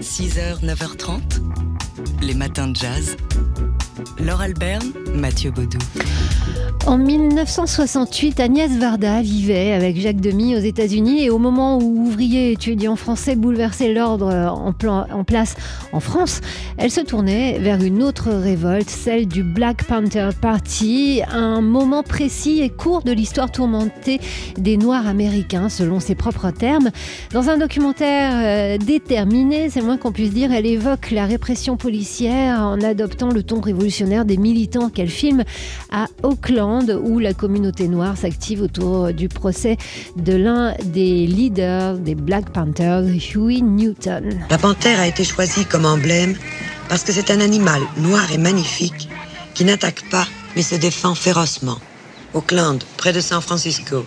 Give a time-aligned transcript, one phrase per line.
[0.00, 1.20] 6h, 9h30,
[2.20, 3.16] les matins de jazz.
[4.18, 5.78] Laure Alberne, Mathieu Baudou.
[6.86, 12.50] En 1968, Agnès Varda vivait avec Jacques Demy aux États-Unis et au moment où ouvriers
[12.50, 15.56] et étudiants français bouleversaient l'ordre en, en, place
[15.92, 16.40] en France,
[16.78, 22.60] elle se tournait vers une autre révolte, celle du Black Panther Party, un moment précis
[22.62, 24.20] et court de l'histoire tourmentée
[24.56, 26.90] des Noirs américains, selon ses propres termes.
[27.32, 31.76] Dans un documentaire euh, déterminé, c'est le moins qu'on puisse dire, elle évoque la répression
[31.76, 35.42] policière en adoptant le ton révolutionnaire des militants qu'elle filme
[35.90, 36.06] à
[36.76, 39.78] Où la communauté noire s'active autour du procès
[40.16, 44.44] de l'un des leaders des Black Panthers, Huey Newton.
[44.50, 46.34] La panthère a été choisie comme emblème
[46.90, 49.08] parce que c'est un animal noir et magnifique
[49.54, 51.78] qui n'attaque pas mais se défend férocement.
[52.34, 54.04] Oakland, près de San Francisco,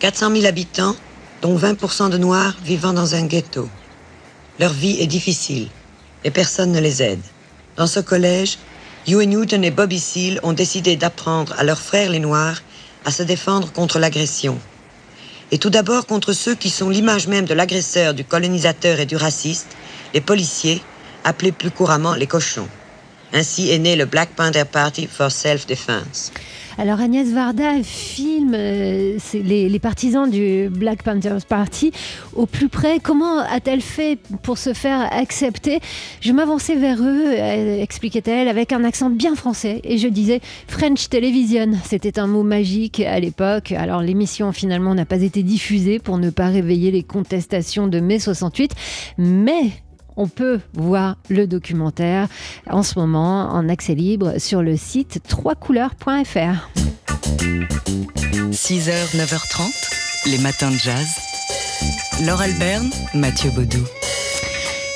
[0.00, 0.96] 400 000 habitants,
[1.40, 3.68] dont 20% de noirs vivant dans un ghetto.
[4.58, 5.68] Leur vie est difficile
[6.24, 7.22] et personne ne les aide.
[7.76, 8.58] Dans ce collège,
[9.06, 12.60] Huey Newton et Bobby Seale ont décidé d'apprendre à leurs frères les Noirs
[13.06, 14.58] à se défendre contre l'agression.
[15.50, 19.16] Et tout d'abord contre ceux qui sont l'image même de l'agresseur, du colonisateur et du
[19.16, 19.68] raciste,
[20.12, 20.82] les policiers,
[21.24, 22.68] appelés plus couramment les cochons.
[23.32, 26.32] Ainsi est né le Black Panther Party for Self-Defense.
[26.78, 31.92] Alors Agnès Varda filme euh, les, partisans du Black Panthers Party
[32.34, 33.00] au plus près.
[33.00, 35.80] Comment a-t-elle fait pour se faire accepter?
[36.20, 39.80] Je m'avançais vers eux, euh, expliquait-elle, avec un accent bien français.
[39.84, 41.72] Et je disais French Television.
[41.84, 43.72] C'était un mot magique à l'époque.
[43.72, 48.18] Alors l'émission finalement n'a pas été diffusée pour ne pas réveiller les contestations de mai
[48.18, 48.72] 68.
[49.18, 49.70] Mais
[50.16, 52.28] on peut voir le documentaire
[52.68, 56.68] en ce moment en accès libre sur le site troiscouleurs.fr.
[58.50, 61.06] 6h, 9h30, les matins de jazz.
[62.26, 63.84] Laure Alberne, Mathieu Baudou.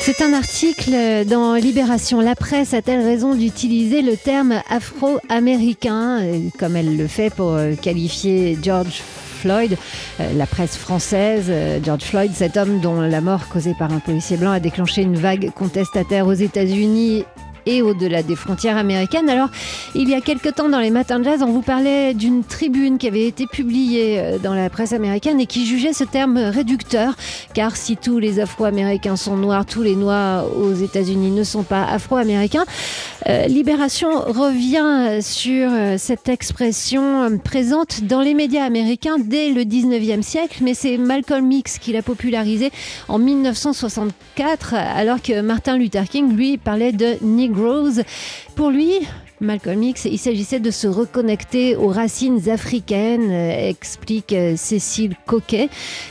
[0.00, 2.20] C'est un article dans Libération.
[2.20, 7.74] La presse a-t-elle raison d'utiliser le terme afro-américain, euh, comme elle le fait pour euh,
[7.74, 9.02] qualifier George
[9.44, 9.76] Floyd.
[10.20, 13.98] Euh, la presse française, euh, George Floyd, cet homme dont la mort causée par un
[13.98, 17.24] policier blanc a déclenché une vague contestataire aux États-Unis
[17.66, 19.28] et au-delà des frontières américaines.
[19.28, 19.48] Alors,
[19.94, 22.98] il y a quelque temps dans les matins de jazz, on vous parlait d'une tribune
[22.98, 27.14] qui avait été publiée euh, dans la presse américaine et qui jugeait ce terme réducteur,
[27.54, 31.84] car si tous les Afro-Américains sont noirs, tous les Noirs aux États-Unis ne sont pas
[31.84, 32.64] Afro-Américains.
[33.28, 40.22] Euh, Libération revient sur euh, cette expression présente dans les médias américains dès le 19e
[40.22, 42.70] siècle, mais c'est Malcolm X qui l'a popularisé
[43.08, 47.53] en 1964, alors que Martin Luther King, lui, parlait de Negro
[48.54, 49.06] Pour lui,
[49.40, 55.68] Malcolm X, il s'agissait de se reconnecter aux racines africaines, euh, explique euh, Cécile Coquet,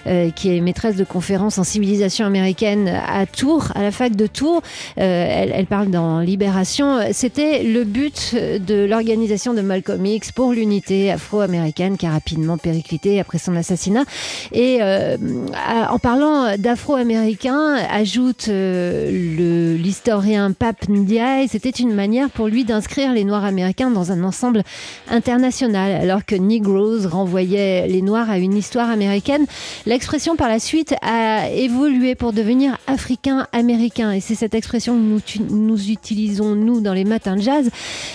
[0.07, 4.27] euh, qui est maîtresse de conférences en civilisation américaine à Tours, à la fac de
[4.27, 4.61] Tours.
[4.97, 6.99] elle, parle dans Libération.
[7.13, 13.19] C'était le but de l'organisation de Malcolm X pour l'unité afro-américaine qui a rapidement périclité
[13.19, 14.03] après son assassinat.
[14.51, 23.23] Et en parlant d'afro-américains, ajoute l'historien Pape Ndiaye, c'était une manière pour lui d'inscrire les
[23.23, 24.63] Noirs américains dans un ensemble
[25.09, 29.45] international, alors que Negroes renvoyait les Noirs à une histoire américaine.
[29.85, 35.89] L'expression par la suite a évolué pour devenir africain-américain, et c'est cette expression que nous,
[35.89, 37.69] utilisons, nous, dans les matins de jazz.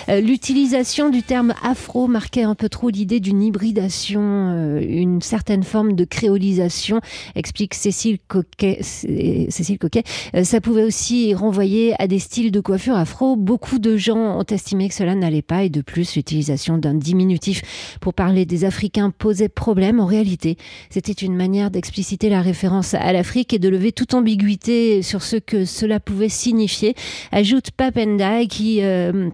[0.09, 5.63] Euh, l'utilisation du terme afro marquait un peu trop l'idée d'une hybridation, euh, une certaine
[5.63, 7.01] forme de créolisation,
[7.35, 8.81] explique Cécile Coquet.
[8.83, 10.03] Cécile Coquet.
[10.35, 13.37] Euh, ça pouvait aussi renvoyer à des styles de coiffure afro.
[13.37, 17.97] Beaucoup de gens ont estimé que cela n'allait pas et de plus l'utilisation d'un diminutif
[18.01, 20.01] pour parler des Africains posait problème.
[20.01, 20.57] En réalité,
[20.91, 25.37] c'était une manière d'expliciter la référence à l'Afrique et de lever toute ambiguïté sur ce
[25.37, 26.95] que cela pouvait signifier,
[27.33, 28.83] ajoute Papendai qui...
[28.83, 29.31] Euh,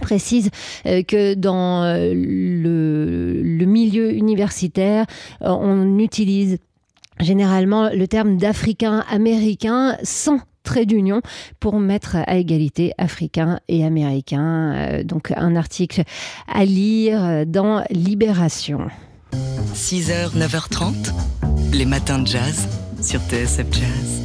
[0.00, 0.48] précise
[0.86, 5.04] euh, que dans euh, le, le, milieu universitaire,
[5.42, 6.56] on utilise
[7.20, 11.20] généralement le terme d'Africain américain sans trait d'union
[11.60, 14.74] pour mettre à égalité africains et américains.
[14.74, 16.02] Euh, donc un article
[16.52, 18.88] à lire dans Libération.
[19.74, 21.12] 6h, 9h30,
[21.72, 22.68] les matins de jazz
[23.00, 24.22] sur TSF Jazz.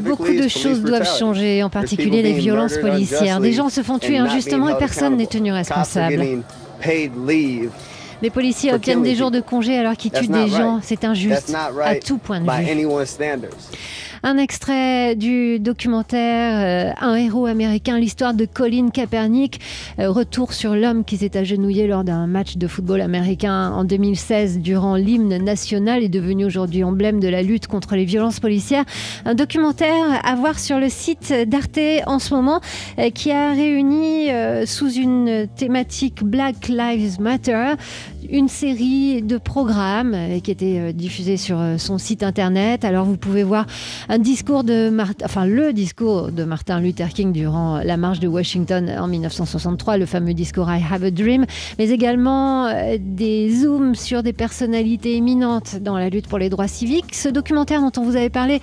[0.00, 3.40] Beaucoup de choses doivent changer, en particulier les violences policières.
[3.40, 6.42] Des gens se font tuer injustement et personne n'est tenu responsable.
[8.22, 10.78] Les policiers obtiennent des jours de congé alors qu'ils tuent des gens.
[10.82, 11.54] C'est injuste
[11.84, 12.86] à tout point de vue.
[14.24, 19.60] Un extrait du documentaire Un héros américain, l'histoire de Colin Kaepernick,
[19.98, 24.94] retour sur l'homme qui s'est agenouillé lors d'un match de football américain en 2016 durant
[24.94, 28.84] l'hymne national est devenu aujourd'hui emblème de la lutte contre les violences policières.
[29.24, 32.60] Un documentaire à voir sur le site d'Arte en ce moment
[33.14, 34.28] qui a réuni
[34.66, 37.72] sous une thématique Black Lives Matter
[38.30, 42.84] une série de programmes qui étaient diffusés sur son site internet.
[42.84, 43.66] Alors vous pouvez voir
[44.08, 48.28] un discours de Martin, enfin le discours de Martin Luther King durant la marche de
[48.28, 51.46] Washington en 1963, le fameux discours I Have a Dream,
[51.78, 57.14] mais également des zooms sur des personnalités éminentes dans la lutte pour les droits civiques.
[57.14, 58.60] Ce documentaire dont on vous avait parlé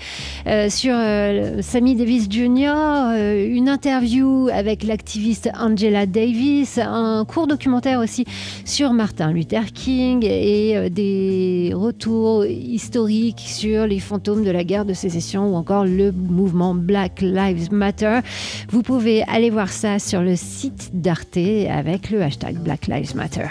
[0.48, 7.48] euh, sur euh, Sammy Davis Jr., euh, une interview avec l'activiste Angela Davis, un court
[7.48, 8.26] documentaire aussi
[8.66, 14.94] sur Martin Luther King et des retours historiques sur les fantômes de la guerre de
[14.94, 18.19] sécession ou encore le mouvement Black Lives Matter.
[18.69, 23.48] Vous pouvez aller voir ça sur le site d'Arte avec le hashtag Black Lives Matter.